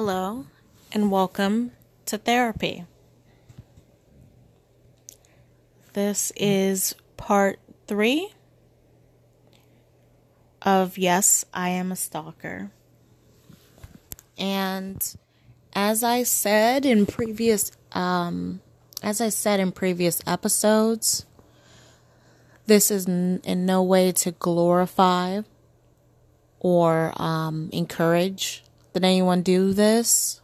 Hello, 0.00 0.46
and 0.92 1.10
welcome 1.10 1.72
to 2.06 2.18
therapy. 2.18 2.84
This 5.92 6.30
is 6.36 6.94
part 7.16 7.58
three 7.88 8.32
of 10.62 10.98
Yes, 10.98 11.44
I 11.52 11.70
Am 11.70 11.90
a 11.90 11.96
Stalker. 11.96 12.70
And 14.38 15.02
as 15.72 16.04
I 16.04 16.22
said 16.22 16.86
in 16.86 17.04
previous 17.04 17.72
um, 17.90 18.60
as 19.02 19.20
I 19.20 19.30
said 19.30 19.58
in 19.58 19.72
previous 19.72 20.22
episodes, 20.28 21.26
this 22.66 22.92
is 22.92 23.08
n- 23.08 23.40
in 23.42 23.66
no 23.66 23.82
way 23.82 24.12
to 24.12 24.30
glorify 24.30 25.40
or 26.60 27.12
um, 27.20 27.68
encourage 27.72 28.62
anyone 29.04 29.42
do 29.42 29.72
this. 29.72 30.40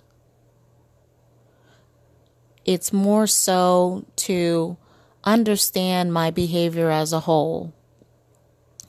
It's 2.64 2.92
more 2.92 3.26
so 3.26 4.06
to 4.16 4.76
understand 5.22 6.12
my 6.12 6.30
behavior 6.30 6.90
as 6.90 7.12
a 7.12 7.20
whole, 7.20 7.72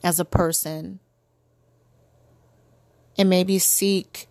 as 0.04 0.20
a 0.20 0.26
person, 0.26 1.00
and 3.18 3.30
maybe 3.30 3.60
seek 3.60 4.28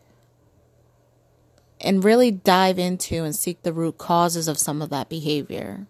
and 1.80 2.02
really 2.02 2.30
dive 2.30 2.78
into 2.78 3.24
and 3.24 3.36
seek 3.36 3.62
the 3.62 3.72
root 3.72 3.98
causes 3.98 4.48
of 4.48 4.58
some 4.58 4.80
of 4.80 4.90
that 4.90 5.08
behavior. 5.08 5.86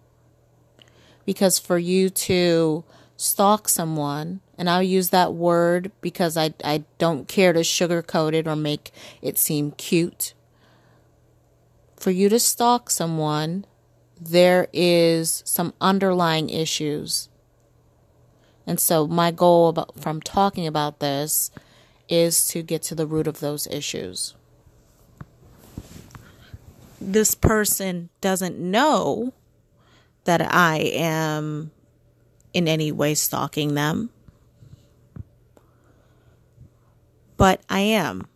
Because 1.24 1.58
for 1.58 1.78
you 1.78 2.10
to 2.10 2.84
stalk 3.16 3.68
someone, 3.68 4.40
and 4.56 4.70
I'll 4.70 4.82
use 4.82 5.10
that 5.10 5.34
word 5.34 5.90
because 6.00 6.36
I, 6.36 6.54
I 6.64 6.84
don't 6.98 7.28
care 7.28 7.52
to 7.52 7.60
sugarcoat 7.60 8.34
it 8.34 8.46
or 8.46 8.56
make 8.56 8.92
it 9.20 9.38
seem 9.38 9.72
cute. 9.72 10.34
For 11.96 12.10
you 12.10 12.28
to 12.28 12.38
stalk 12.38 12.90
someone, 12.90 13.64
there 14.20 14.68
is 14.72 15.42
some 15.46 15.74
underlying 15.80 16.50
issues. 16.50 17.28
And 18.66 18.80
so 18.80 19.06
my 19.06 19.30
goal 19.30 19.68
about, 19.68 20.00
from 20.00 20.20
talking 20.20 20.66
about 20.66 21.00
this 21.00 21.50
is 22.08 22.46
to 22.48 22.62
get 22.62 22.82
to 22.82 22.94
the 22.94 23.06
root 23.06 23.26
of 23.26 23.40
those 23.40 23.66
issues. 23.66 24.34
This 27.00 27.34
person 27.34 28.08
doesn't 28.20 28.58
know 28.58 29.34
that 30.24 30.40
I 30.40 30.78
am 30.78 31.70
in 32.52 32.68
any 32.68 32.92
way 32.92 33.14
stalking 33.14 33.74
them. 33.74 34.10
But 37.36 37.62
I 37.68 37.80
am. 37.80 38.26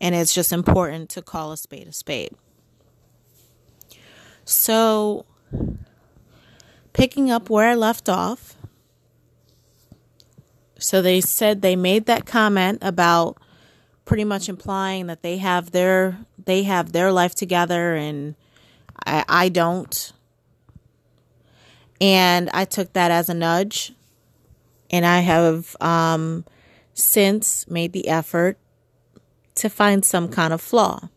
And 0.00 0.14
it's 0.14 0.34
just 0.34 0.52
important 0.52 1.08
to 1.10 1.22
call 1.22 1.52
a 1.52 1.56
spade 1.56 1.88
a 1.88 1.92
spade. 1.92 2.32
So, 4.44 5.24
picking 6.92 7.30
up 7.30 7.50
where 7.50 7.68
I 7.68 7.74
left 7.74 8.08
off. 8.08 8.56
So, 10.78 11.00
they 11.00 11.20
said 11.20 11.62
they 11.62 11.76
made 11.76 12.06
that 12.06 12.26
comment 12.26 12.78
about 12.82 13.38
pretty 14.04 14.24
much 14.24 14.48
implying 14.48 15.06
that 15.06 15.22
they 15.22 15.38
have 15.38 15.72
their 15.72 16.18
they 16.44 16.62
have 16.62 16.92
their 16.92 17.10
life 17.10 17.34
together 17.34 17.96
and 17.96 18.36
I, 19.04 19.24
I 19.28 19.48
don't 19.48 20.12
and 22.00 22.50
I 22.52 22.64
took 22.64 22.92
that 22.92 23.10
as 23.10 23.28
a 23.28 23.34
nudge. 23.34 23.92
And 24.90 25.04
I 25.04 25.20
have 25.20 25.74
um, 25.80 26.44
since 26.96 27.68
made 27.68 27.92
the 27.92 28.08
effort 28.08 28.58
to 29.54 29.68
find 29.68 30.04
some 30.04 30.28
kind 30.28 30.52
of 30.52 30.62
flaw. 30.62 31.10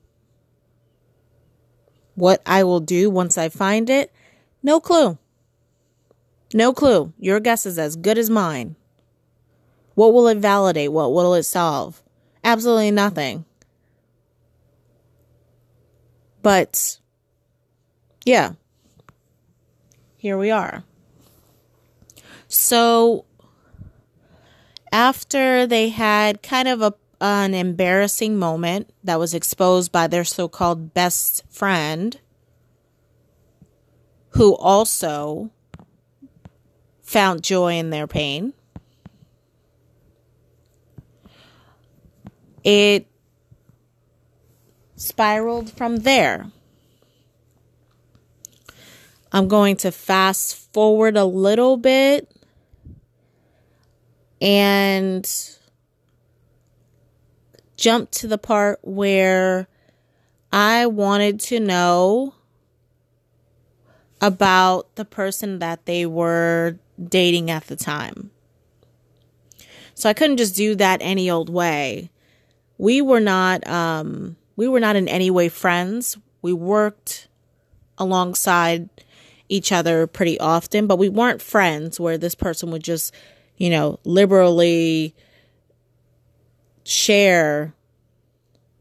What 2.15 2.41
I 2.45 2.63
will 2.65 2.81
do 2.81 3.09
once 3.09 3.37
I 3.37 3.47
find 3.47 3.89
it, 3.89 4.11
no 4.61 4.81
clue. 4.81 5.17
No 6.53 6.73
clue. 6.73 7.13
Your 7.17 7.39
guess 7.39 7.65
is 7.65 7.79
as 7.79 7.95
good 7.95 8.17
as 8.17 8.29
mine. 8.29 8.75
What 9.95 10.13
will 10.13 10.27
it 10.27 10.37
validate? 10.37 10.91
What 10.91 11.13
will 11.13 11.33
it 11.33 11.43
solve? 11.43 12.03
Absolutely 12.43 12.91
nothing. 12.91 13.45
But, 16.41 16.99
yeah, 18.25 18.53
here 20.17 20.37
we 20.37 20.51
are. 20.51 20.83
So 22.49 23.25
after 24.91 25.65
they 25.67 25.89
had 25.89 26.41
kind 26.41 26.67
of 26.67 26.81
a 26.81 26.93
an 27.21 27.53
embarrassing 27.53 28.37
moment 28.37 28.89
that 29.03 29.19
was 29.19 29.33
exposed 29.33 29.91
by 29.91 30.07
their 30.07 30.23
so-called 30.23 30.93
best 30.93 31.43
friend 31.49 32.19
who 34.29 34.55
also 34.55 35.49
found 37.01 37.43
joy 37.43 37.73
in 37.73 37.89
their 37.89 38.07
pain. 38.07 38.53
It 42.63 43.07
spiraled 44.95 45.71
from 45.71 45.97
there. 45.97 46.51
I'm 49.31 49.47
going 49.47 49.75
to 49.77 49.91
fast 49.91 50.55
forward 50.73 51.17
a 51.17 51.25
little 51.25 51.77
bit 51.77 52.31
and 54.41 55.29
jump 57.77 58.11
to 58.11 58.27
the 58.27 58.37
part 58.37 58.79
where 58.81 59.67
I 60.51 60.85
wanted 60.85 61.39
to 61.41 61.59
know 61.59 62.33
about 64.21 64.95
the 64.95 65.05
person 65.05 65.59
that 65.59 65.85
they 65.85 66.05
were 66.05 66.77
dating 67.01 67.49
at 67.49 67.67
the 67.67 67.75
time. 67.75 68.31
So 69.93 70.09
I 70.09 70.13
couldn't 70.13 70.37
just 70.37 70.55
do 70.55 70.75
that 70.75 70.99
any 71.01 71.29
old 71.29 71.49
way. 71.49 72.09
We 72.77 73.01
were 73.01 73.19
not 73.19 73.65
um 73.67 74.37
we 74.55 74.67
were 74.67 74.79
not 74.79 74.95
in 74.97 75.07
any 75.07 75.31
way 75.31 75.47
friends. 75.47 76.17
We 76.41 76.51
worked 76.53 77.27
alongside 77.97 78.89
each 79.49 79.71
other 79.71 80.07
pretty 80.07 80.39
often, 80.39 80.87
but 80.87 80.97
we 80.97 81.09
weren't 81.09 81.41
friends 81.41 81.99
where 81.99 82.17
this 82.17 82.35
person 82.35 82.71
would 82.71 82.83
just, 82.83 83.13
you 83.59 83.69
know, 83.69 83.99
liberally 84.03 85.13
share 86.83 87.75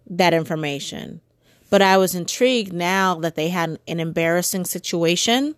that 0.08 0.32
information. 0.32 1.20
But 1.68 1.82
I 1.82 1.98
was 1.98 2.14
intrigued 2.14 2.72
now 2.72 3.16
that 3.16 3.34
they 3.34 3.48
had 3.48 3.78
an 3.86 4.00
embarrassing 4.00 4.64
situation. 4.64 5.54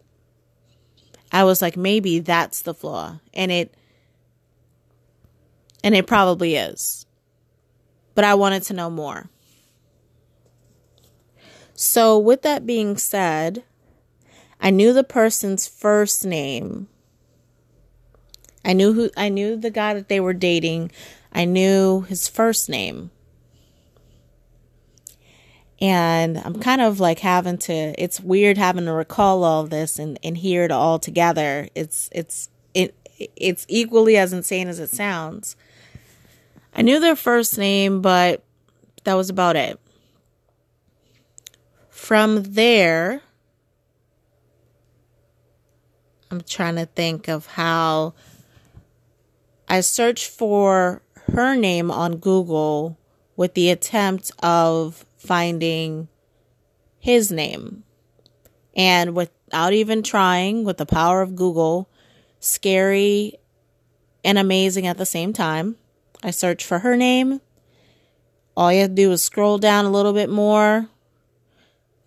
I 1.30 1.44
was 1.44 1.62
like, 1.62 1.76
maybe 1.76 2.18
that's 2.18 2.62
the 2.62 2.74
flaw. 2.74 3.20
And 3.32 3.52
it, 3.52 3.74
and 5.84 5.94
it 5.94 6.08
probably 6.08 6.56
is. 6.56 7.06
But 8.16 8.24
I 8.24 8.34
wanted 8.34 8.64
to 8.64 8.74
know 8.74 8.90
more. 8.90 9.30
So, 11.74 12.18
with 12.18 12.42
that 12.42 12.66
being 12.66 12.98
said, 12.98 13.64
I 14.60 14.70
knew 14.70 14.92
the 14.92 15.04
person's 15.04 15.66
first 15.66 16.26
name. 16.26 16.88
I 18.64 18.72
knew 18.72 18.92
who 18.92 19.10
I 19.16 19.28
knew 19.28 19.56
the 19.56 19.70
guy 19.70 19.94
that 19.94 20.08
they 20.08 20.20
were 20.20 20.34
dating. 20.34 20.92
I 21.32 21.44
knew 21.44 22.02
his 22.02 22.28
first 22.28 22.68
name. 22.68 23.10
And 25.80 26.36
I'm 26.38 26.60
kind 26.60 26.82
of 26.82 27.00
like 27.00 27.20
having 27.20 27.56
to 27.58 27.72
it's 27.72 28.20
weird 28.20 28.58
having 28.58 28.84
to 28.84 28.92
recall 28.92 29.44
all 29.44 29.64
this 29.64 29.98
and, 29.98 30.18
and 30.22 30.36
hear 30.36 30.64
it 30.64 30.70
all 30.70 30.98
together. 30.98 31.68
It's 31.74 32.10
it's 32.12 32.50
it 32.74 32.94
it's 33.36 33.64
equally 33.68 34.16
as 34.16 34.32
insane 34.32 34.68
as 34.68 34.78
it 34.78 34.90
sounds. 34.90 35.56
I 36.74 36.82
knew 36.82 37.00
their 37.00 37.16
first 37.16 37.56
name, 37.58 38.02
but 38.02 38.44
that 39.04 39.14
was 39.14 39.30
about 39.30 39.56
it. 39.56 39.80
From 41.88 42.42
there, 42.42 43.22
I'm 46.30 46.42
trying 46.42 46.76
to 46.76 46.86
think 46.86 47.28
of 47.28 47.46
how 47.46 48.14
I 49.70 49.82
searched 49.82 50.26
for 50.26 51.00
her 51.32 51.54
name 51.54 51.92
on 51.92 52.16
Google 52.16 52.98
with 53.36 53.54
the 53.54 53.70
attempt 53.70 54.32
of 54.42 55.06
finding 55.16 56.08
his 56.98 57.30
name. 57.30 57.84
And 58.74 59.14
without 59.14 59.72
even 59.72 60.02
trying, 60.02 60.64
with 60.64 60.78
the 60.78 60.86
power 60.86 61.22
of 61.22 61.36
Google, 61.36 61.88
scary 62.40 63.34
and 64.24 64.38
amazing 64.38 64.88
at 64.88 64.98
the 64.98 65.06
same 65.06 65.32
time, 65.32 65.76
I 66.20 66.32
searched 66.32 66.66
for 66.66 66.80
her 66.80 66.96
name. 66.96 67.40
All 68.56 68.72
you 68.72 68.80
have 68.80 68.90
to 68.90 68.94
do 68.96 69.12
is 69.12 69.22
scroll 69.22 69.58
down 69.58 69.84
a 69.84 69.90
little 69.90 70.12
bit 70.12 70.30
more. 70.30 70.88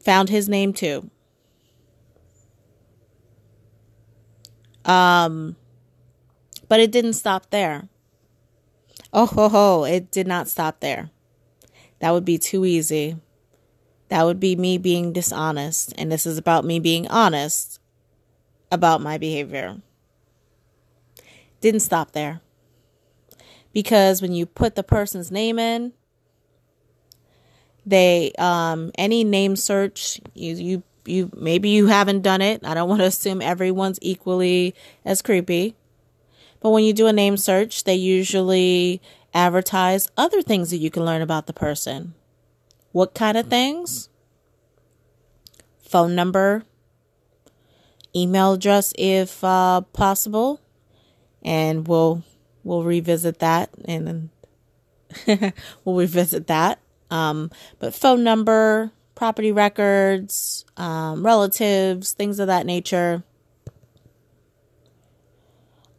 Found 0.01 0.27
his 0.27 0.50
name 0.50 0.74
too. 0.74 1.10
Um, 4.83 5.56
but 6.73 6.79
it 6.79 6.91
didn't 6.91 7.13
stop 7.13 7.51
there. 7.51 7.87
Oh 9.13 9.27
ho 9.27 9.47
ho, 9.47 9.83
it 9.83 10.09
did 10.09 10.25
not 10.25 10.47
stop 10.47 10.79
there. 10.79 11.11
That 11.99 12.09
would 12.09 12.25
be 12.25 12.39
too 12.39 12.65
easy. 12.65 13.17
That 14.09 14.23
would 14.23 14.39
be 14.39 14.55
me 14.55 14.79
being 14.79 15.13
dishonest. 15.13 15.93
And 15.99 16.11
this 16.11 16.25
is 16.25 16.39
about 16.39 16.65
me 16.65 16.79
being 16.79 17.07
honest 17.09 17.79
about 18.71 19.01
my 19.01 19.19
behavior. 19.19 19.83
Didn't 21.61 21.81
stop 21.81 22.13
there. 22.13 22.41
Because 23.71 24.19
when 24.19 24.33
you 24.33 24.47
put 24.47 24.73
the 24.73 24.81
person's 24.81 25.29
name 25.29 25.59
in, 25.59 25.93
they 27.85 28.31
um 28.39 28.91
any 28.95 29.23
name 29.23 29.55
search 29.55 30.19
you 30.33 30.55
you 30.55 30.83
you 31.05 31.29
maybe 31.35 31.69
you 31.69 31.85
haven't 31.85 32.23
done 32.23 32.41
it. 32.41 32.65
I 32.65 32.73
don't 32.73 32.89
want 32.89 33.01
to 33.01 33.05
assume 33.05 33.43
everyone's 33.43 33.99
equally 34.01 34.73
as 35.05 35.21
creepy. 35.21 35.75
But 36.63 36.69
when 36.69 36.86
you 36.86 36.94
do 36.94 37.07
a 37.07 37.13
name 37.13 37.36
search, 37.36 37.83
they 37.83 37.95
usually 37.95 39.01
advertise 39.33 40.10
other 40.15 40.42
things 40.42 40.69
that 40.71 40.77
you 40.77 40.89
can 40.89 41.04
learn 41.04 41.21
about 41.21 41.45
the 41.45 41.54
person. 41.54 42.13
What 42.94 43.13
kind 43.13 43.38
of 43.38 43.48
things? 43.48 44.07
Phone 45.81 46.15
number, 46.15 46.63
email 48.15 48.54
address 48.54 48.94
if 48.98 49.44
uh, 49.44 49.81
possible, 49.92 50.62
and 51.44 51.86
we'll 51.86 52.24
we'll 52.63 52.83
revisit 52.83 53.39
that 53.39 53.69
and 53.83 54.30
we'll 55.83 55.98
revisit 55.98 56.48
that. 56.48 56.80
Um, 57.12 57.51
but 57.80 57.94
phone 57.94 58.24
number, 58.24 58.92
property 59.15 59.51
records, 59.51 60.63
um, 60.77 61.25
relatives, 61.25 62.13
things 62.13 62.39
of 62.39 62.48
that 62.48 62.65
nature. 62.65 63.24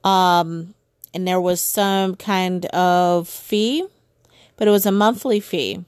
Um, 0.05 0.75
and 1.13 1.27
there 1.27 1.41
was 1.41 1.61
some 1.61 2.15
kind 2.15 2.67
of 2.67 3.29
fee, 3.29 3.87
but 4.57 4.69
it 4.69 4.71
was 4.71 4.87
a 4.87 4.93
monthly 4.93 5.41
fee. 5.41 5.85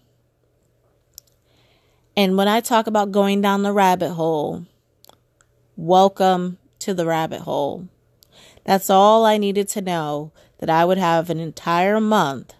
And 2.17 2.37
when 2.37 2.49
I 2.49 2.61
talk 2.61 2.87
about 2.87 3.13
going 3.13 3.43
down 3.43 3.63
the 3.63 3.73
rabbit 3.73 4.15
hole, 4.15 4.65
welcome 5.77 6.57
to 6.79 6.95
the 6.95 7.05
rabbit 7.05 7.43
hole. 7.43 7.89
That's 8.65 8.89
all 8.89 9.27
I 9.27 9.37
needed 9.37 9.69
to 9.71 9.83
know 9.83 10.33
that 10.59 10.71
I 10.71 10.85
would 10.85 10.99
have 10.99 11.29
an 11.29 11.39
entire 11.39 12.01
month 12.01 12.55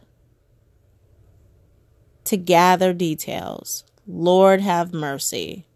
to 2.25 2.37
gather 2.37 2.93
details. 2.93 3.85
Lord 4.07 4.61
have 4.61 4.93
mercy. 4.93 5.67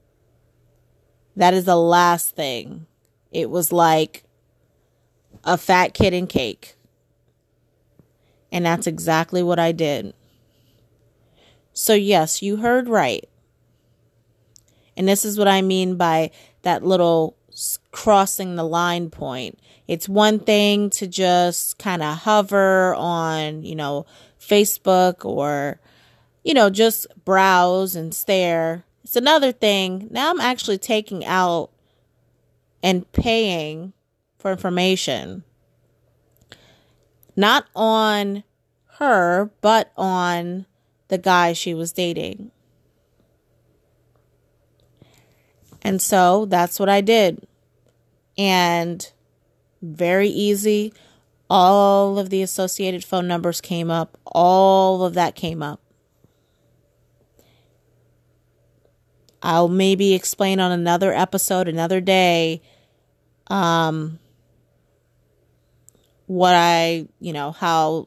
That 1.35 1.55
is 1.55 1.65
the 1.65 1.77
last 1.77 2.37
thing. 2.37 2.87
It 3.33 3.49
was 3.49 3.73
like 3.73 4.25
a 5.45 5.57
fat 5.57 5.95
kid 5.95 6.13
in 6.13 6.27
cake. 6.27 6.77
And 8.53 8.67
that's 8.67 8.87
exactly 8.87 9.43
what 9.43 9.59
I 9.59 9.73
did. 9.73 10.15
So, 11.73 11.95
yes, 11.95 12.43
you 12.43 12.57
heard 12.57 12.89
right. 12.89 13.29
And 14.97 15.09
this 15.09 15.25
is 15.25 15.39
what 15.39 15.49
I 15.49 15.63
mean 15.63 15.97
by 15.97 16.31
that 16.63 16.85
little 16.85 17.37
crossing 17.93 18.57
the 18.57 18.65
line 18.65 19.11
point. 19.11 19.59
It's 19.89 20.09
one 20.09 20.41
thing 20.41 20.91
to 20.91 21.07
just 21.07 21.79
kind 21.79 22.03
of 22.03 22.19
hover 22.19 22.95
on, 22.95 23.63
you 23.63 23.75
know, 23.75 24.07
Facebook 24.41 25.25
or, 25.25 25.81
you 26.45 26.55
know, 26.55 26.71
just 26.71 27.07
browse 27.25 27.97
and 27.97 28.15
stare. 28.15 28.85
It's 29.05 29.17
another 29.17 29.53
thing. 29.53 30.09
Now 30.11 30.31
I'm 30.31 30.41
actually 30.41 30.79
taking 30.79 31.25
out 31.25 31.71
and 32.83 33.11
paying 33.13 33.93
for 34.41 34.51
information. 34.51 35.45
Not 37.37 37.67
on 37.75 38.45
her, 38.99 39.51
but 39.61 39.93
on 39.97 40.67
the 41.09 41.19
guy 41.19 41.53
she 41.53 41.75
was 41.75 41.93
dating. 41.93 42.51
And 45.83 46.01
so 46.03 46.45
that's 46.47 46.79
what 46.79 46.89
I 46.89 47.01
did. 47.01 47.47
And 48.37 49.11
very 49.83 50.29
easy. 50.29 50.93
All 51.49 52.19
of 52.19 52.31
the 52.31 52.43
associated 52.43 53.05
phone 53.05 53.27
numbers 53.27 53.61
came 53.61 53.91
up. 53.91 54.19
All 54.27 55.05
of 55.05 55.15
that 55.15 55.35
came 55.35 55.63
up. 55.63 55.81
I'll 59.43 59.69
maybe 59.69 60.13
explain 60.13 60.61
on 60.61 60.71
another 60.71 61.15
episode, 61.15 61.67
another 61.67 62.01
day, 62.01 62.61
um, 63.47 64.19
what 66.31 66.55
I, 66.55 67.09
you 67.19 67.33
know, 67.33 67.51
how, 67.51 68.07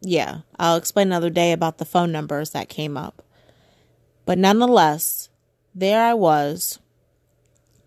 yeah, 0.00 0.42
I'll 0.56 0.76
explain 0.76 1.08
another 1.08 1.30
day 1.30 1.50
about 1.50 1.78
the 1.78 1.84
phone 1.84 2.12
numbers 2.12 2.50
that 2.50 2.68
came 2.68 2.96
up. 2.96 3.24
But 4.24 4.38
nonetheless, 4.38 5.28
there 5.74 6.00
I 6.00 6.14
was 6.14 6.78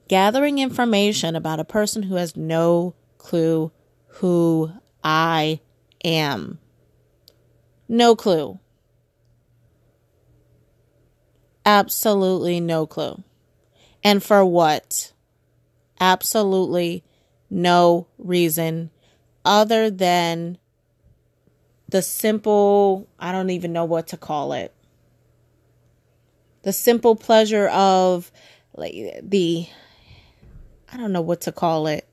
gathering 0.10 0.60
information 0.60 1.38
about 1.38 1.62
a 1.62 1.64
person 1.64 2.04
who 2.04 2.16
has 2.16 2.36
no 2.36 2.94
clue 3.18 3.72
who 4.08 4.74
I 5.02 5.62
am. 6.04 6.60
No 7.88 8.18
clue. 8.18 8.60
Absolutely 11.66 12.60
no 12.60 12.86
clue. 12.86 13.24
And 14.04 14.22
for 14.22 14.44
what? 14.44 15.14
Absolutely 16.02 17.06
no 17.50 18.08
reason 18.18 18.90
other 19.46 19.90
than 19.90 20.58
the 21.90 22.02
simple, 22.02 23.08
I 23.20 23.32
don't 23.32 23.50
even 23.50 23.74
know 23.74 23.86
what 23.86 24.08
to 24.08 24.18
call 24.18 24.54
it. 24.54 24.74
The 26.64 26.74
simple 26.74 27.16
pleasure 27.16 27.68
of 27.70 28.32
like 28.76 28.94
the 29.24 29.68
I 30.92 30.98
don't 30.98 31.12
know 31.12 31.22
what 31.22 31.42
to 31.42 31.52
call 31.52 31.88
it. 31.88 32.08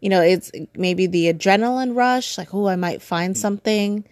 You 0.00 0.08
know, 0.08 0.22
it's 0.22 0.50
maybe 0.74 1.06
the 1.06 1.32
adrenaline 1.32 1.94
rush, 1.94 2.38
like, 2.38 2.54
oh, 2.54 2.68
I 2.68 2.76
might 2.76 3.02
find 3.02 3.36
something. 3.36 4.06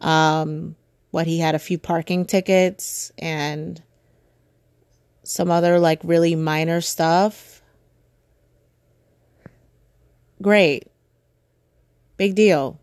Um, 0.00 0.76
what 1.10 1.26
he 1.26 1.38
had 1.38 1.54
a 1.54 1.58
few 1.58 1.78
parking 1.78 2.24
tickets 2.24 3.12
and 3.18 3.82
some 5.22 5.50
other 5.50 5.78
like 5.78 6.00
really 6.02 6.34
minor 6.34 6.80
stuff. 6.80 7.62
Great. 10.40 10.89
Big 12.20 12.34
deal. 12.34 12.78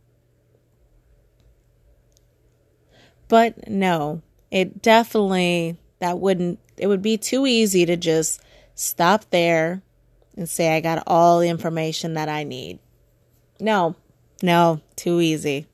But 3.28 3.70
no, 3.70 4.24
it 4.50 4.82
definitely, 4.82 5.78
that 6.00 6.18
wouldn't, 6.18 6.58
it 6.76 6.88
would 6.88 7.04
be 7.04 7.20
too 7.20 7.46
easy 7.46 7.86
to 7.86 7.96
just 7.96 8.42
stop 8.74 9.30
there 9.30 9.84
and 10.36 10.50
say, 10.50 10.76
I 10.76 10.80
got 10.80 11.04
all 11.06 11.40
the 11.40 11.50
information 11.50 12.16
that 12.16 12.28
I 12.28 12.46
need. 12.46 12.80
No, 13.60 13.96
no, 14.42 14.82
too 14.96 15.22
easy. 15.22 15.68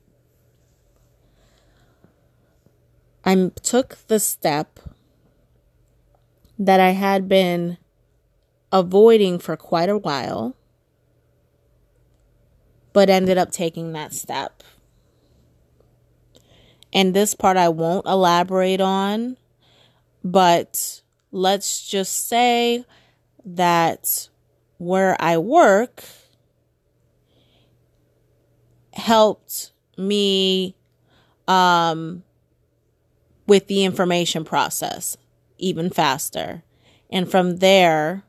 I 3.24 3.50
took 3.62 3.96
the 4.08 4.20
step 4.20 4.78
that 6.58 6.80
I 6.80 6.90
had 6.90 7.30
been 7.30 7.78
avoiding 8.70 9.38
for 9.38 9.56
quite 9.56 9.88
a 9.88 9.96
while 9.96 10.54
but 12.94 13.10
ended 13.10 13.36
up 13.36 13.50
taking 13.50 13.92
that 13.92 14.14
step. 14.14 14.62
And 16.94 17.12
this 17.12 17.34
part 17.34 17.58
I 17.58 17.68
won't 17.68 18.06
elaborate 18.06 18.80
on, 18.80 19.36
but 20.22 21.02
let's 21.32 21.86
just 21.86 22.28
say 22.28 22.86
that 23.44 24.30
where 24.78 25.16
I 25.20 25.36
work 25.36 26.04
helped 28.92 29.72
me 29.98 30.76
um, 31.48 32.22
with 33.46 33.66
the 33.66 33.84
information 33.84 34.44
process 34.44 35.16
even 35.58 35.90
faster. 35.90 36.62
And 37.10 37.28
from 37.28 37.56
there, 37.56 38.22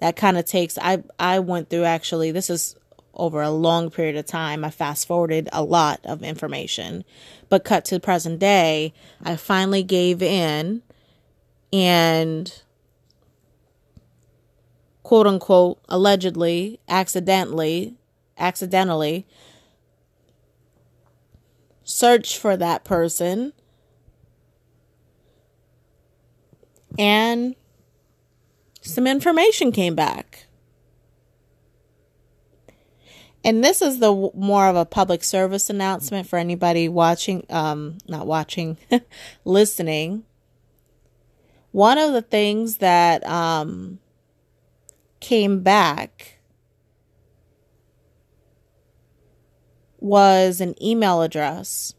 that 0.00 0.16
kind 0.16 0.38
of 0.38 0.46
takes 0.46 0.78
I 0.78 1.02
I 1.18 1.38
went 1.38 1.70
through 1.70 1.84
actually 1.84 2.30
this 2.30 2.50
is 2.50 2.76
over 3.16 3.42
a 3.42 3.50
long 3.50 3.90
period 3.90 4.16
of 4.16 4.26
time. 4.26 4.64
I 4.64 4.70
fast 4.70 5.06
forwarded 5.06 5.48
a 5.52 5.62
lot 5.62 6.00
of 6.04 6.22
information. 6.22 7.04
But 7.48 7.64
cut 7.64 7.84
to 7.86 7.94
the 7.96 8.00
present 8.00 8.38
day, 8.38 8.92
I 9.22 9.36
finally 9.36 9.82
gave 9.82 10.22
in 10.22 10.82
and 11.72 12.62
quote 15.02 15.26
unquote 15.26 15.78
allegedly 15.88 16.80
accidentally 16.88 17.94
accidentally 18.38 19.26
search 21.84 22.36
for 22.36 22.56
that 22.56 22.82
person 22.82 23.52
and 26.98 27.54
some 28.80 29.06
information 29.06 29.70
came 29.70 29.94
back 29.94 30.45
And 33.46 33.62
this 33.62 33.80
is 33.80 34.00
the 34.00 34.32
more 34.34 34.66
of 34.66 34.74
a 34.74 34.84
public 34.84 35.22
service 35.22 35.70
announcement 35.70 36.26
for 36.26 36.36
anybody 36.36 36.88
watching, 36.88 37.46
um, 37.48 37.98
not 38.08 38.26
watching, 38.26 38.76
listening. 39.44 40.24
one 41.70 41.96
of 41.96 42.12
the 42.12 42.22
things 42.22 42.78
that 42.78 43.24
um, 43.24 44.00
came 45.20 45.62
back 45.62 46.40
was 50.00 50.60
an 50.60 50.74
email 50.82 51.22
address. 51.22 51.94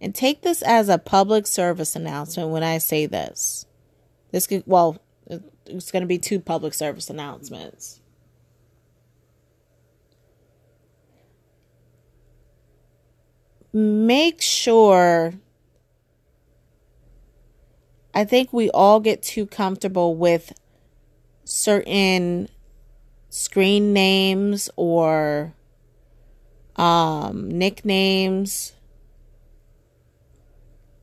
And 0.00 0.14
take 0.14 0.40
this 0.40 0.62
as 0.62 0.88
a 0.88 0.96
public 0.96 1.46
service 1.46 1.94
announcement 1.94 2.48
when 2.48 2.62
I 2.62 2.78
say 2.78 3.04
this. 3.04 3.66
This 4.30 4.46
could, 4.46 4.62
well, 4.64 4.96
it's 5.66 5.90
going 5.90 6.02
to 6.02 6.06
be 6.06 6.18
two 6.18 6.40
public 6.40 6.72
service 6.72 7.10
announcements. 7.10 8.00
Make 13.76 14.40
sure 14.40 15.34
I 18.14 18.24
think 18.24 18.54
we 18.54 18.70
all 18.70 19.00
get 19.00 19.22
too 19.22 19.44
comfortable 19.44 20.16
with 20.16 20.54
certain 21.44 22.48
screen 23.28 23.92
names 23.92 24.70
or 24.76 25.52
um, 26.76 27.50
nicknames, 27.50 28.72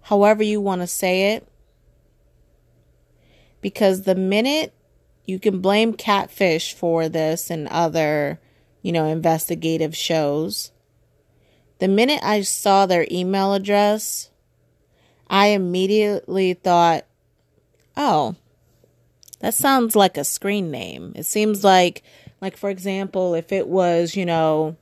however 0.01 0.41
you 0.41 0.59
want 0.59 0.81
to 0.81 0.87
say 0.87 1.33
it. 1.33 1.47
Because 3.61 4.01
the 4.01 4.15
minute 4.15 4.73
you 5.25 5.37
can 5.37 5.59
blame 5.61 5.93
Catfish 5.93 6.73
for 6.73 7.07
this 7.07 7.51
and 7.51 7.67
other, 7.67 8.39
you 8.81 8.91
know, 8.91 9.05
investigative 9.05 9.95
shows, 9.95 10.71
the 11.79 11.87
minute 11.87 12.19
I 12.23 12.41
saw 12.41 12.85
their 12.85 13.07
email 13.11 13.53
address, 13.53 14.29
I 15.29 15.47
immediately 15.47 16.53
thought, 16.53 17.05
oh, 17.97 18.35
that 19.39 19.53
sounds 19.53 19.95
like 19.95 20.17
a 20.17 20.23
screen 20.23 20.71
name. 20.71 21.13
It 21.15 21.25
seems 21.25 21.63
like, 21.63 22.03
like, 22.39 22.55
for 22.55 22.69
example, 22.69 23.33
if 23.33 23.51
it 23.51 23.67
was, 23.67 24.15
you 24.15 24.25
know, 24.25 24.77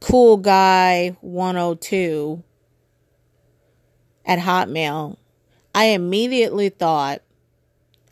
cool 0.00 0.36
guy 0.36 1.16
102 1.20 2.42
at 4.24 4.38
Hotmail, 4.38 5.16
I 5.74 5.86
immediately 5.86 6.68
thought, 6.68 7.22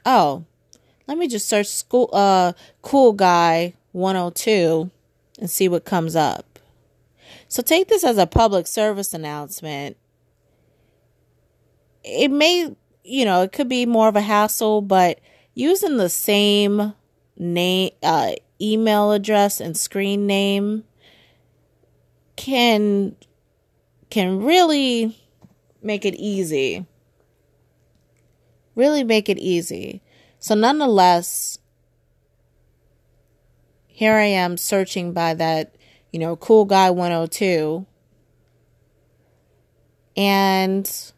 oh, 0.04 0.44
let 1.06 1.18
me 1.18 1.28
just 1.28 1.49
search 1.49 1.66
school, 1.66 2.11
uh, 2.12 2.52
cool 2.83 3.12
guy 3.12 3.75
102 3.92 4.90
and 5.38 5.50
see 5.50 5.68
what 5.68 5.85
comes 5.85 6.16
up. 6.16 6.53
So 7.54 7.62
take 7.62 7.87
this 7.87 8.02
as 8.02 8.18
a 8.18 8.26
public 8.26 8.66
service 8.66 9.14
announcement 9.14 9.96
it 12.02 12.30
may, 12.30 12.75
you 13.04 13.25
know, 13.25 13.42
it 13.42 13.52
could 13.52 13.68
be 13.68 13.87
more 13.87 14.08
of 14.08 14.16
a 14.16 14.20
hassle, 14.20 14.82
but 14.82 15.20
using 15.54 15.96
the 15.96 16.08
same 16.08 16.94
name, 17.37 17.92
uh, 18.02 18.32
email 18.61 19.12
address 19.12 19.61
and 19.61 19.76
screen 19.76 20.26
name 20.26 20.84
can 22.37 23.14
can 24.11 24.42
really 24.42 25.16
make 25.80 26.04
it 26.04 26.16
easy. 26.16 26.84
Really 28.75 29.04
make 29.04 29.28
it 29.28 29.38
easy. 29.38 30.02
So 30.40 30.56
nonetheless, 30.56 31.61
here 33.87 34.14
I 34.14 34.25
am 34.25 34.56
searching 34.56 35.12
by 35.12 35.34
that, 35.34 35.76
you 36.14 36.21
know, 36.21 36.37
cool 36.37 36.64
guy 36.64 36.90
102 36.90 37.85
and 40.16 41.12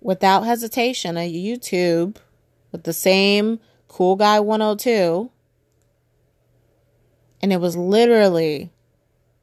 without 0.00 0.46
hesitation 0.46 1.18
a 1.18 1.30
YouTube 1.30 2.16
with 2.72 2.84
the 2.84 2.94
same 2.94 3.60
cool 3.86 4.16
guy 4.16 4.40
102 4.40 5.30
and 7.42 7.52
it 7.52 7.60
was 7.60 7.76
literally 7.76 8.72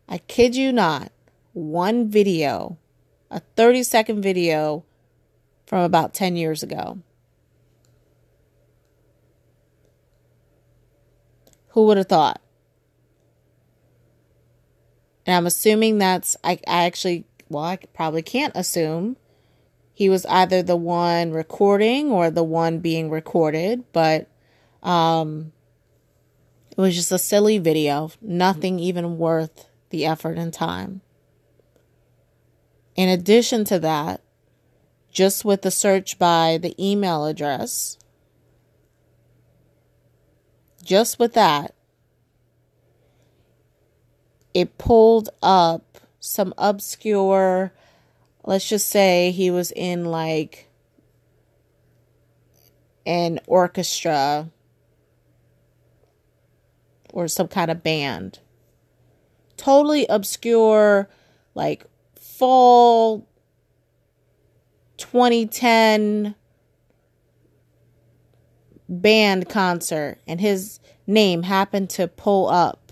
I 0.09 0.17
kid 0.17 0.55
you 0.55 0.73
not 0.73 1.11
one 1.53 2.09
video 2.09 2.79
a 3.29 3.41
30 3.55 3.83
second 3.83 4.23
video 4.23 4.83
from 5.67 5.81
about 5.81 6.15
10 6.15 6.37
years 6.37 6.63
ago. 6.63 6.97
Who 11.67 11.85
would 11.85 11.97
have 11.97 12.07
thought 12.07 12.41
and 15.27 15.35
I'm 15.35 15.45
assuming 15.45 15.97
that's 15.97 16.35
I, 16.43 16.53
I 16.67 16.85
actually 16.85 17.25
well 17.49 17.65
I 17.65 17.77
probably 17.93 18.23
can't 18.23 18.55
assume 18.55 19.17
he 19.93 20.09
was 20.09 20.25
either 20.27 20.63
the 20.63 20.75
one 20.75 21.31
recording 21.31 22.11
or 22.11 22.29
the 22.29 22.43
one 22.43 22.77
being 22.77 23.09
recorded, 23.09 23.83
but 23.93 24.29
um, 24.83 25.53
it 26.69 26.77
was 26.77 26.95
just 26.95 27.11
a 27.11 27.17
silly 27.17 27.57
video, 27.57 28.11
nothing 28.21 28.77
even 28.77 29.17
worth 29.17 29.67
the 29.89 30.05
effort 30.05 30.37
and 30.37 30.53
time. 30.53 31.01
In 32.95 33.09
addition 33.09 33.65
to 33.65 33.79
that, 33.79 34.21
just 35.11 35.43
with 35.43 35.63
the 35.63 35.71
search 35.71 36.19
by 36.19 36.59
the 36.61 36.75
email 36.79 37.25
address, 37.25 37.97
just 40.83 41.17
with 41.17 41.33
that, 41.33 41.73
it 44.57 44.79
pulled 44.79 45.29
up 45.43 45.99
some 46.19 46.51
obscure 46.57 47.71
let's 48.43 48.67
just 48.67 48.89
say 48.89 49.29
he 49.29 49.51
was 49.51 49.71
in 49.71 50.05
like 50.05 50.67
an 53.05 53.39
orchestra 53.45 54.49
or 57.13 57.27
some 57.27 57.47
kind 57.47 57.69
of 57.69 57.83
band. 57.83 58.39
Totally 59.57 60.07
obscure, 60.07 61.07
like 61.53 61.85
fall 62.15 63.27
2010 64.97 66.35
band 68.89 69.49
concert, 69.49 70.19
and 70.25 70.41
his 70.41 70.79
name 71.05 71.43
happened 71.43 71.89
to 71.91 72.07
pull 72.07 72.47
up 72.47 72.86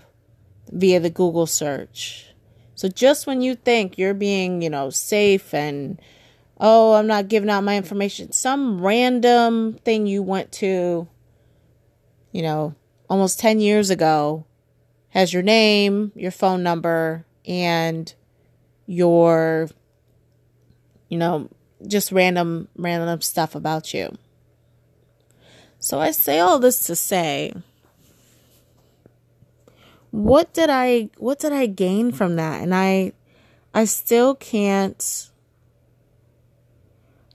via 0.70 1.00
the 1.00 1.10
Google 1.10 1.46
search. 1.46 2.26
So 2.74 2.88
just 2.88 3.26
when 3.26 3.40
you 3.40 3.54
think 3.54 3.96
you're 3.98 4.14
being, 4.14 4.62
you 4.62 4.70
know, 4.70 4.90
safe 4.90 5.54
and 5.54 6.00
oh, 6.58 6.94
I'm 6.94 7.06
not 7.06 7.28
giving 7.28 7.50
out 7.50 7.64
my 7.64 7.76
information, 7.76 8.32
some 8.32 8.80
random 8.80 9.74
thing 9.84 10.06
you 10.06 10.22
went 10.22 10.52
to, 10.52 11.06
you 12.32 12.42
know, 12.42 12.74
almost 13.08 13.38
10 13.40 13.60
years 13.60 13.90
ago 13.90 14.46
has 15.10 15.32
your 15.32 15.42
name, 15.42 16.12
your 16.14 16.30
phone 16.30 16.62
number, 16.62 17.24
and 17.46 18.12
your, 18.86 19.68
you 21.08 21.18
know, 21.18 21.48
just 21.86 22.12
random, 22.12 22.68
random 22.76 23.20
stuff 23.20 23.54
about 23.54 23.94
you. 23.94 24.16
So 25.78 26.00
I 26.00 26.10
say 26.10 26.40
all 26.40 26.58
this 26.58 26.86
to 26.86 26.96
say, 26.96 27.52
what 30.16 30.54
did 30.54 30.70
I 30.70 31.10
what 31.18 31.40
did 31.40 31.52
I 31.52 31.66
gain 31.66 32.10
from 32.10 32.36
that? 32.36 32.62
And 32.62 32.74
I 32.74 33.12
I 33.74 33.84
still 33.84 34.34
can't 34.34 35.30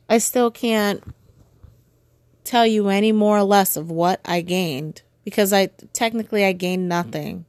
I 0.10 0.18
still 0.18 0.50
can't 0.50 1.04
tell 2.44 2.66
you 2.66 2.88
any 2.88 3.12
more 3.12 3.38
or 3.38 3.44
less 3.44 3.78
of 3.78 3.92
what 3.92 4.20
I 4.26 4.42
gained 4.42 5.04
because 5.24 5.54
I 5.54 5.68
technically 5.94 6.44
I 6.44 6.54
gained 6.54 6.90
nothing. 6.90 7.46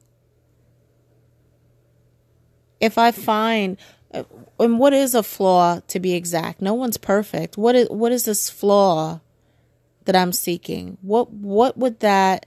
If 2.79 2.99
I 2.99 3.09
find 3.09 3.77
and 4.59 4.77
what 4.77 4.93
is 4.93 5.15
a 5.15 5.23
flaw 5.23 5.79
to 5.87 5.99
be 5.99 6.13
exact? 6.13 6.61
No 6.61 6.75
one's 6.75 6.97
perfect. 6.97 7.57
What 7.57 7.73
is 7.73 7.89
what 7.89 8.11
is 8.11 8.25
this 8.25 8.51
flaw 8.51 9.19
that 10.05 10.15
I'm 10.15 10.31
seeking? 10.31 10.99
What 11.01 11.31
what 11.31 11.75
would 11.75 12.01
that 12.01 12.45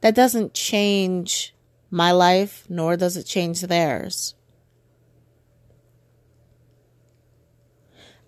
that 0.00 0.14
doesn't 0.14 0.54
change 0.54 1.54
my 1.90 2.12
life, 2.12 2.64
nor 2.68 2.96
does 2.96 3.16
it 3.16 3.24
change 3.24 3.62
theirs. 3.62 4.34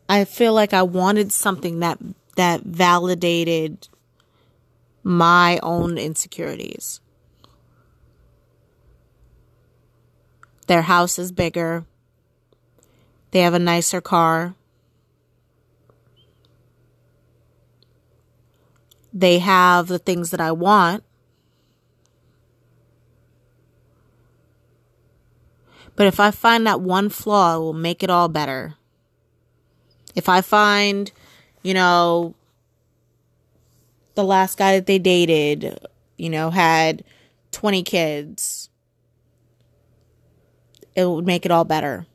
I 0.09 0.25
feel 0.25 0.53
like 0.53 0.75
I 0.75 0.83
wanted 0.83 1.31
something 1.33 1.81
that 1.81 1.99
that 2.37 2.62
validated 2.62 3.89
my 5.03 5.59
own 5.62 5.99
insecurities. 5.99 7.00
Their 10.67 10.83
house 10.83 11.19
is 11.19 11.33
bigger. 11.33 11.85
They 13.31 13.41
have 13.41 13.55
a 13.55 13.59
nicer 13.59 14.00
car. 14.00 14.55
They 19.12 19.39
have 19.41 19.89
the 19.89 19.99
things 19.99 20.31
that 20.31 20.41
I 20.41 20.53
want. 20.53 21.05
But 26.00 26.07
if 26.07 26.19
I 26.19 26.30
find 26.30 26.66
that 26.66 26.80
one 26.80 27.11
flaw, 27.11 27.57
it 27.57 27.59
will 27.59 27.73
make 27.75 28.02
it 28.02 28.09
all 28.09 28.28
better. 28.28 28.73
If 30.14 30.30
I 30.30 30.40
find, 30.40 31.12
you 31.62 31.75
know, 31.75 32.35
the 34.14 34.25
last 34.25 34.57
guy 34.57 34.76
that 34.76 34.87
they 34.87 34.99
dated, 34.99 35.78
you 36.16 36.30
know, 36.30 36.49
had 36.49 37.04
20 37.50 37.83
kids, 37.83 38.71
it 40.97 41.04
would 41.04 41.26
make 41.26 41.45
it 41.45 41.52
all 41.52 41.64
better. 41.64 42.07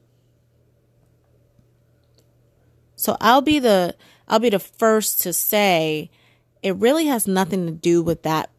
So 2.95 3.17
I'll 3.21 3.41
be 3.41 3.59
the 3.59 3.95
I'll 4.27 4.39
be 4.39 4.49
the 4.49 4.57
first 4.57 5.21
to 5.21 5.31
say 5.31 6.09
it 6.63 6.75
really 6.77 7.05
has 7.05 7.27
nothing 7.27 7.67
to 7.67 7.71
do 7.71 8.01
with 8.01 8.23
that 8.23 8.49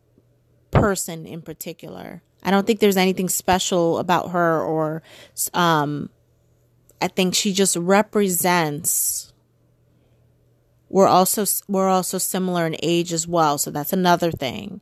person 0.70 1.26
in 1.26 1.42
particular. 1.42 2.22
I 2.42 2.50
don't 2.50 2.66
think 2.66 2.80
there's 2.80 2.96
anything 2.96 3.28
special 3.28 3.98
about 3.98 4.30
her 4.30 4.62
or 4.62 5.02
um 5.54 6.10
I 7.00 7.08
think 7.08 7.34
she 7.34 7.52
just 7.52 7.76
represents 7.76 9.32
we're 10.88 11.08
also 11.08 11.44
we're 11.68 11.88
also 11.88 12.18
similar 12.18 12.66
in 12.66 12.76
age 12.82 13.12
as 13.12 13.26
well, 13.26 13.58
so 13.58 13.70
that's 13.70 13.92
another 13.92 14.30
thing. 14.30 14.80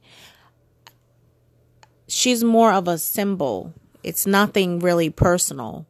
She's 2.07 2.45
more 2.45 2.73
of 2.73 2.87
a 2.87 2.99
symbol. 2.99 3.73
It's 4.03 4.27
nothing 4.27 4.81
really 4.81 5.09
personal. 5.09 5.87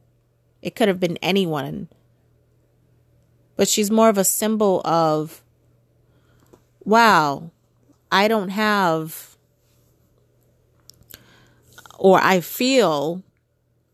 It 0.62 0.76
could 0.76 0.88
have 0.88 1.00
been 1.00 1.18
anyone. 1.18 1.88
But 3.56 3.68
she's 3.68 3.90
more 3.90 4.09
of 4.09 4.18
a 4.18 4.25
symbol 4.25 4.80
of 4.85 5.42
wow, 6.85 7.50
I 8.12 8.28
don't 8.28 8.50
have 8.50 9.33
or 11.98 12.20
I 12.22 12.40
feel 12.40 13.22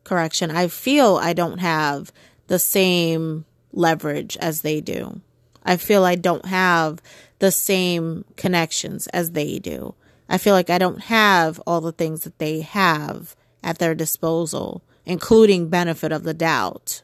correction, 0.05 0.51
I 0.51 0.69
feel 0.69 1.17
I 1.17 1.33
don't 1.33 1.59
have 1.59 2.13
the 2.47 2.59
same 2.59 3.45
leverage 3.73 4.37
as 4.39 4.63
they 4.63 4.81
do. 4.81 5.21
I 5.63 5.77
feel 5.77 6.05
I 6.05 6.15
don't 6.15 6.47
have 6.47 7.01
the 7.39 7.51
same 7.51 8.25
connections 8.37 9.07
as 9.09 9.33
they 9.33 9.59
do. 9.59 9.95
I 10.29 10.39
feel 10.39 10.55
like 10.55 10.71
I 10.71 10.79
don't 10.79 11.03
have 11.03 11.61
all 11.67 11.81
the 11.81 11.93
things 11.93 12.23
that 12.23 12.39
they 12.39 12.61
have 12.61 13.35
at 13.63 13.79
their 13.79 13.95
disposal, 13.95 14.83
including 15.05 15.69
benefit 15.69 16.13
of 16.13 16.23
the 16.23 16.35
doubt. 16.35 17.03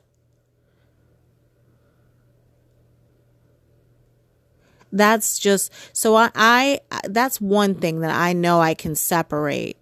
That's 4.93 5.39
just 5.39 5.73
so 5.93 6.15
I, 6.17 6.31
I 6.35 6.81
that's 7.05 7.41
one 7.41 7.75
thing 7.75 8.01
that 8.01 8.15
I 8.15 8.33
know 8.33 8.61
I 8.61 8.75
can 8.75 8.95
separate. 8.95 9.77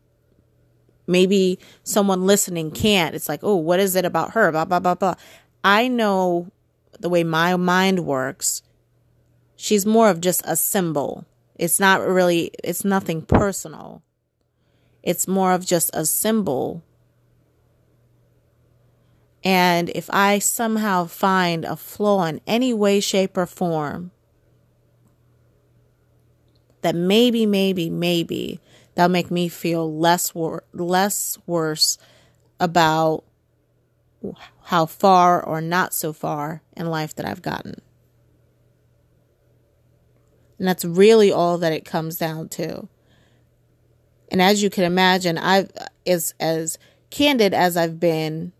Maybe 1.06 1.58
someone 1.82 2.26
listening 2.26 2.70
can't. 2.70 3.14
It's 3.14 3.28
like, 3.28 3.40
oh, 3.42 3.56
what 3.56 3.80
is 3.80 3.96
it 3.96 4.04
about 4.04 4.32
her? 4.32 4.50
Blah 4.50 4.64
blah 4.64 4.80
blah 4.80 4.94
blah. 4.94 5.14
I 5.62 5.88
know 5.88 6.50
the 7.00 7.08
way 7.08 7.24
my 7.24 7.56
mind 7.56 8.06
works, 8.06 8.62
she's 9.56 9.86
more 9.86 10.08
of 10.08 10.20
just 10.20 10.42
a 10.44 10.56
symbol. 10.56 11.24
It's 11.56 11.78
not 11.78 12.00
really, 12.00 12.50
it's 12.62 12.84
nothing 12.84 13.22
personal. 13.22 14.02
It's 15.02 15.28
more 15.28 15.52
of 15.52 15.64
just 15.64 15.90
a 15.94 16.06
symbol. 16.06 16.82
And 19.44 19.90
if 19.90 20.08
I 20.10 20.38
somehow 20.38 21.04
find 21.04 21.64
a 21.64 21.76
flaw 21.76 22.24
in 22.24 22.40
any 22.46 22.72
way, 22.72 23.00
shape, 23.00 23.36
or 23.36 23.46
form, 23.46 24.10
that 26.80 26.94
maybe, 26.94 27.44
maybe, 27.44 27.90
maybe 27.90 28.60
that'll 28.94 29.12
make 29.12 29.30
me 29.30 29.48
feel 29.48 29.98
less 29.98 30.34
wor- 30.34 30.64
less 30.72 31.38
worse 31.46 31.98
about 32.60 33.24
how 34.64 34.86
far 34.86 35.44
or 35.44 35.60
not 35.60 35.92
so 35.92 36.12
far 36.12 36.62
in 36.76 36.86
life 36.86 37.14
that 37.16 37.26
I've 37.26 37.42
gotten. 37.42 37.80
And 40.58 40.68
that's 40.68 40.84
really 40.84 41.32
all 41.32 41.58
that 41.58 41.72
it 41.72 41.84
comes 41.84 42.16
down 42.16 42.48
to. 42.50 42.88
And 44.30 44.40
as 44.40 44.62
you 44.62 44.70
can 44.70 44.84
imagine, 44.84 45.36
I've 45.36 45.70
as 46.06 46.34
as 46.40 46.78
candid 47.10 47.52
as 47.52 47.76
I've 47.76 48.00
been 48.00 48.52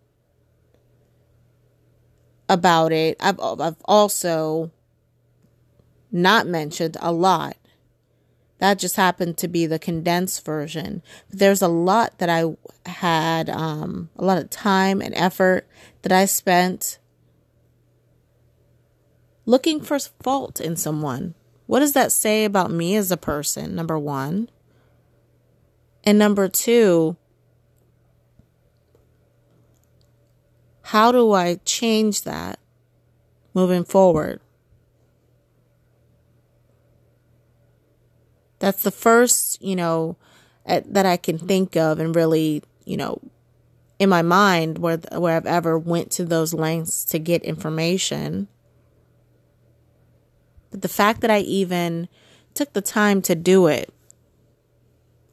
about 2.48 2.92
it, 2.92 3.16
I've 3.20 3.40
I've 3.40 3.80
also 3.86 4.70
not 6.12 6.46
mentioned 6.46 6.96
a 7.00 7.10
lot 7.10 7.56
that 8.64 8.78
just 8.78 8.96
happened 8.96 9.36
to 9.36 9.46
be 9.46 9.66
the 9.66 9.78
condensed 9.78 10.42
version. 10.42 11.02
There's 11.28 11.60
a 11.60 11.68
lot 11.68 12.16
that 12.16 12.30
I 12.30 12.56
had, 12.86 13.50
um, 13.50 14.08
a 14.16 14.24
lot 14.24 14.38
of 14.38 14.48
time 14.48 15.02
and 15.02 15.14
effort 15.14 15.68
that 16.00 16.12
I 16.12 16.24
spent 16.24 16.98
looking 19.44 19.82
for 19.82 19.98
fault 19.98 20.62
in 20.62 20.76
someone. 20.76 21.34
What 21.66 21.80
does 21.80 21.92
that 21.92 22.10
say 22.10 22.46
about 22.46 22.70
me 22.70 22.96
as 22.96 23.12
a 23.12 23.18
person? 23.18 23.74
Number 23.76 23.98
one. 23.98 24.48
And 26.02 26.18
number 26.18 26.48
two, 26.48 27.18
how 30.84 31.12
do 31.12 31.32
I 31.32 31.56
change 31.66 32.22
that 32.22 32.58
moving 33.52 33.84
forward? 33.84 34.40
That's 38.64 38.82
the 38.82 38.90
first, 38.90 39.60
you 39.62 39.76
know, 39.76 40.16
eh, 40.64 40.80
that 40.86 41.04
I 41.04 41.18
can 41.18 41.36
think 41.36 41.76
of 41.76 42.00
and 42.00 42.16
really, 42.16 42.62
you 42.86 42.96
know, 42.96 43.20
in 43.98 44.08
my 44.08 44.22
mind 44.22 44.78
where 44.78 44.96
where 44.96 45.36
I've 45.36 45.44
ever 45.44 45.78
went 45.78 46.10
to 46.12 46.24
those 46.24 46.54
lengths 46.54 47.04
to 47.06 47.18
get 47.18 47.42
information. 47.42 48.48
But 50.70 50.80
the 50.80 50.88
fact 50.88 51.20
that 51.20 51.30
I 51.30 51.40
even 51.40 52.08
took 52.54 52.72
the 52.72 52.80
time 52.80 53.20
to 53.22 53.34
do 53.34 53.66
it 53.66 53.92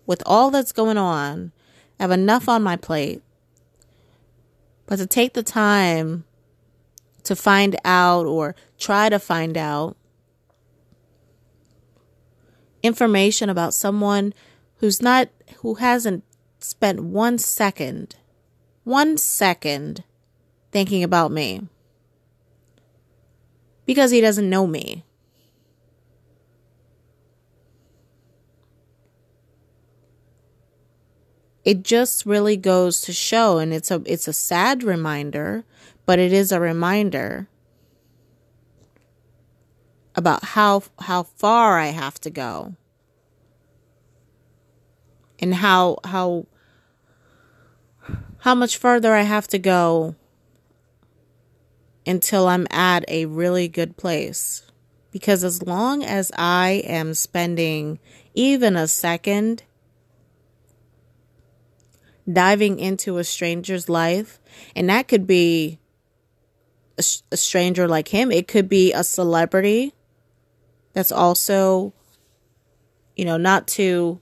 with 0.05 0.21
all 0.25 0.51
that's 0.51 0.73
going 0.73 0.97
on, 0.97 1.53
I 2.01 2.03
have 2.03 2.11
enough 2.11 2.49
on 2.49 2.61
my 2.61 2.75
plate. 2.75 3.21
But 4.87 4.97
to 4.97 5.07
take 5.07 5.35
the 5.35 5.43
time 5.43 6.25
to 7.23 7.33
find 7.37 7.77
out 7.85 8.25
or 8.25 8.57
try 8.77 9.07
to 9.07 9.19
find 9.19 9.57
out 9.57 9.95
information 12.83 13.49
about 13.49 13.73
someone 13.73 14.33
who's 14.77 15.01
not, 15.01 15.29
who 15.57 15.75
hasn't 15.75 16.23
spent 16.59 17.01
one 17.03 17.37
second, 17.37 18.15
one 18.83 19.17
second 19.17 20.03
thinking 20.71 21.03
about 21.03 21.31
me 21.31 21.61
because 23.85 24.11
he 24.11 24.21
doesn't 24.21 24.49
know 24.49 24.65
me. 24.65 25.03
It 31.63 31.83
just 31.83 32.25
really 32.25 32.57
goes 32.57 33.01
to 33.01 33.13
show 33.13 33.59
and 33.59 33.71
it's 33.71 33.91
a 33.91 34.01
it's 34.05 34.27
a 34.27 34.33
sad 34.33 34.81
reminder, 34.81 35.63
but 36.07 36.17
it 36.17 36.33
is 36.33 36.51
a 36.51 36.59
reminder 36.59 37.47
about 40.15 40.43
how 40.43 40.83
how 40.99 41.23
far 41.23 41.79
I 41.79 41.87
have 41.87 42.19
to 42.21 42.29
go 42.29 42.75
and 45.39 45.55
how 45.55 45.97
how 46.03 46.45
how 48.39 48.55
much 48.55 48.77
further 48.77 49.13
I 49.13 49.21
have 49.21 49.47
to 49.49 49.59
go 49.59 50.15
until 52.05 52.47
I'm 52.47 52.67
at 52.71 53.05
a 53.07 53.25
really 53.25 53.67
good 53.67 53.97
place. 53.97 54.63
Because 55.11 55.43
as 55.43 55.61
long 55.61 56.03
as 56.03 56.31
I 56.37 56.83
am 56.85 57.13
spending 57.13 57.99
even 58.33 58.75
a 58.75 58.87
second 58.87 59.63
diving 62.31 62.79
into 62.79 63.17
a 63.17 63.23
stranger's 63.23 63.89
life, 63.89 64.39
and 64.75 64.89
that 64.89 65.07
could 65.07 65.27
be 65.27 65.79
a, 66.97 67.03
a 67.31 67.37
stranger 67.37 67.87
like 67.87 68.07
him, 68.07 68.31
it 68.31 68.47
could 68.47 68.69
be 68.69 68.93
a 68.93 69.03
celebrity 69.03 69.93
that's 70.93 71.11
also, 71.11 71.93
you 73.15 73.25
know, 73.25 73.37
not 73.37 73.67
to, 73.69 74.19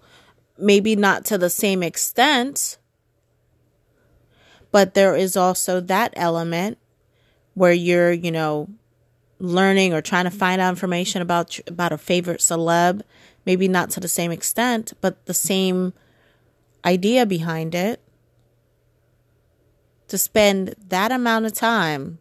maybe 0.58 0.96
not 0.96 1.26
to 1.26 1.38
the 1.38 1.50
same 1.50 1.84
extent, 1.84 2.78
but 4.72 4.94
there 4.94 5.16
is 5.16 5.36
also 5.36 5.80
that 5.82 6.14
element 6.16 6.78
where 7.54 7.74
you're, 7.74 8.12
you 8.12 8.32
know, 8.32 8.70
learning 9.40 9.94
or 9.94 10.02
trying 10.02 10.26
to 10.26 10.32
find 10.32 10.62
out 10.62 10.70
information 10.70 11.22
about 11.22 11.60
about 11.68 11.92
a 11.92 11.98
favorite 11.98 12.42
celeb, 12.42 13.02
maybe 13.46 13.68
not 13.68 13.90
to 13.92 14.00
the 14.00 14.08
same 14.08 14.32
extent, 14.32 14.94
but 15.02 15.26
the 15.26 15.34
same 15.34 15.94
idea 16.86 17.26
behind 17.26 17.74
it. 17.74 18.02
To 20.10 20.18
spend 20.18 20.76
that 20.88 21.12
amount 21.12 21.46
of 21.46 21.54
time 21.54 22.20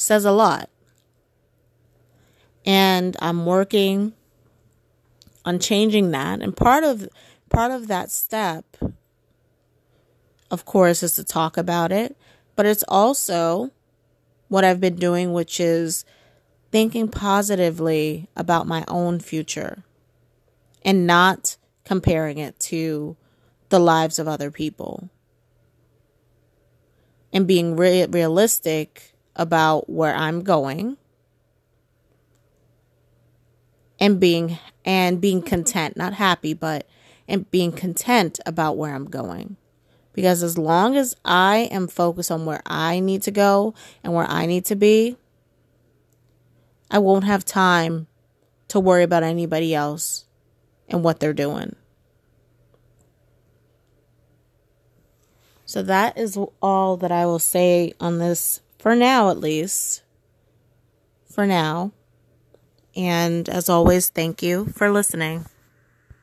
says 0.00 0.24
a 0.24 0.32
lot. 0.32 0.70
And 2.64 3.16
I'm 3.20 3.46
working 3.46 4.14
on 5.44 5.58
changing 5.58 6.10
that. 6.12 6.40
And 6.40 6.56
part 6.56 6.84
of 6.84 7.08
part 7.48 7.70
of 7.70 7.88
that 7.88 8.10
step 8.10 8.64
of 10.50 10.64
course 10.64 11.02
is 11.02 11.14
to 11.14 11.24
talk 11.24 11.56
about 11.56 11.92
it, 11.92 12.16
But 12.56 12.66
it's 12.66 12.84
also 12.88 13.70
what 14.48 14.64
I've 14.64 14.80
been 14.80 14.96
doing, 14.96 15.32
which 15.32 15.60
is 15.60 16.04
thinking 16.72 17.08
positively 17.08 18.28
about 18.36 18.66
my 18.66 18.84
own 18.88 19.20
future 19.20 19.84
and 20.84 21.06
not 21.06 21.56
comparing 21.84 22.38
it 22.38 22.58
to 22.60 23.16
the 23.68 23.78
lives 23.78 24.18
of 24.18 24.26
other 24.26 24.50
people. 24.50 25.08
And 27.32 27.46
being 27.46 27.76
re- 27.76 28.06
realistic 28.06 29.09
about 29.36 29.88
where 29.88 30.14
I'm 30.14 30.42
going 30.42 30.96
and 33.98 34.18
being 34.18 34.58
and 34.84 35.20
being 35.20 35.42
content, 35.42 35.96
not 35.96 36.14
happy, 36.14 36.54
but 36.54 36.86
and 37.28 37.50
being 37.50 37.70
content 37.70 38.40
about 38.46 38.76
where 38.76 38.94
I'm 38.94 39.04
going. 39.04 39.56
Because 40.12 40.42
as 40.42 40.58
long 40.58 40.96
as 40.96 41.14
I 41.24 41.68
am 41.70 41.86
focused 41.86 42.30
on 42.30 42.44
where 42.44 42.62
I 42.66 42.98
need 42.98 43.22
to 43.22 43.30
go 43.30 43.74
and 44.02 44.12
where 44.12 44.26
I 44.28 44.46
need 44.46 44.64
to 44.66 44.76
be, 44.76 45.16
I 46.90 46.98
won't 46.98 47.24
have 47.24 47.44
time 47.44 48.08
to 48.68 48.80
worry 48.80 49.04
about 49.04 49.22
anybody 49.22 49.74
else 49.74 50.24
and 50.88 51.04
what 51.04 51.20
they're 51.20 51.32
doing. 51.32 51.76
So 55.64 55.82
that 55.82 56.18
is 56.18 56.36
all 56.60 56.96
that 56.96 57.12
I 57.12 57.26
will 57.26 57.38
say 57.38 57.92
on 58.00 58.18
this 58.18 58.60
for 58.80 58.96
now, 58.96 59.30
at 59.30 59.38
least. 59.38 60.02
For 61.30 61.46
now. 61.46 61.92
And 62.96 63.48
as 63.48 63.68
always, 63.68 64.08
thank 64.08 64.42
you 64.42 64.66
for 64.66 64.90
listening. 64.90 65.46